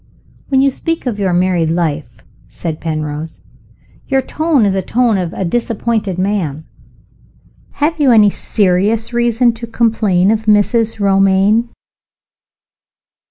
"When 0.49 0.61
you 0.61 0.71
speak 0.71 1.05
of 1.05 1.19
your 1.19 1.31
married 1.31 1.69
life," 1.69 2.23
said 2.49 2.81
Penrose, 2.81 3.41
"your 4.07 4.23
tone 4.23 4.65
is 4.65 4.73
the 4.73 4.81
tone 4.81 5.19
of 5.19 5.31
a 5.31 5.45
disappointed 5.45 6.17
man. 6.17 6.65
Have 7.73 7.99
you 7.99 8.09
any 8.11 8.31
serious 8.31 9.13
reason 9.13 9.53
to 9.53 9.67
complain 9.67 10.31
of 10.31 10.47
Mrs. 10.47 10.99
Romayne?" 10.99 11.69